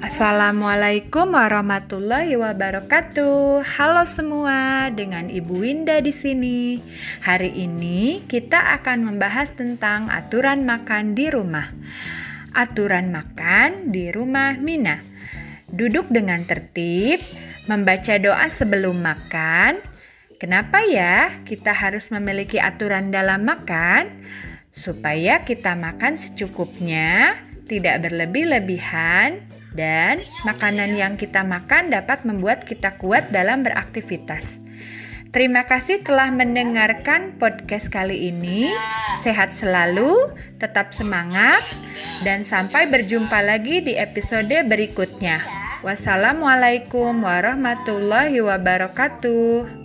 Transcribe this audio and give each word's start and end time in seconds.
Assalamualaikum 0.00 1.36
warahmatullahi 1.36 2.32
wabarakatuh. 2.32 3.60
Halo 3.60 4.08
semua, 4.08 4.88
dengan 4.88 5.28
Ibu 5.28 5.60
Winda 5.60 6.00
di 6.00 6.08
sini. 6.08 6.80
Hari 7.20 7.52
ini 7.52 8.24
kita 8.24 8.80
akan 8.80 9.04
membahas 9.04 9.52
tentang 9.52 10.08
aturan 10.08 10.64
makan 10.64 11.12
di 11.12 11.28
rumah. 11.28 11.68
Aturan 12.56 13.12
makan 13.12 13.92
di 13.92 14.08
rumah 14.08 14.56
Mina. 14.56 15.04
Duduk 15.68 16.08
dengan 16.08 16.48
tertib, 16.48 17.20
membaca 17.68 18.16
doa 18.16 18.48
sebelum 18.48 19.04
makan. 19.04 19.84
Kenapa 20.40 20.80
ya 20.80 21.44
kita 21.44 21.76
harus 21.76 22.08
memiliki 22.08 22.56
aturan 22.56 23.12
dalam 23.12 23.44
makan? 23.44 24.24
Supaya 24.72 25.44
kita 25.44 25.76
makan 25.76 26.16
secukupnya, 26.16 27.36
tidak 27.68 28.08
berlebih-lebihan, 28.08 29.59
dan 29.74 30.22
makanan 30.42 30.98
yang 30.98 31.14
kita 31.14 31.46
makan 31.46 31.94
dapat 31.94 32.26
membuat 32.26 32.66
kita 32.66 32.98
kuat 32.98 33.30
dalam 33.30 33.62
beraktivitas. 33.62 34.60
Terima 35.30 35.62
kasih 35.62 36.02
telah 36.02 36.34
mendengarkan 36.34 37.38
podcast 37.38 37.86
kali 37.86 38.34
ini. 38.34 38.66
Sehat 39.22 39.54
selalu, 39.54 40.34
tetap 40.58 40.90
semangat, 40.90 41.62
dan 42.26 42.42
sampai 42.42 42.90
berjumpa 42.90 43.38
lagi 43.38 43.78
di 43.78 43.94
episode 43.94 44.50
berikutnya. 44.66 45.38
Wassalamualaikum 45.86 47.22
warahmatullahi 47.22 48.42
wabarakatuh. 48.42 49.80